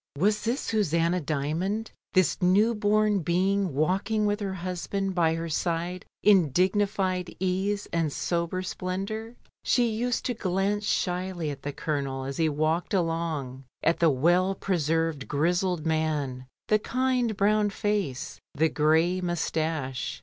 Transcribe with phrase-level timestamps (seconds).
[0.15, 0.49] LONDON CITY.
[0.51, 5.35] 1 47 Was this Susanna Dymond, this new born being walking with her husband by
[5.35, 9.35] her side in dignified ease and sober splendour?
[9.63, 14.55] She used to glance shyly at the Colonel as he walked along; at the well
[14.55, 20.19] preserved grizzled man, the kind brown face, the grey moustache.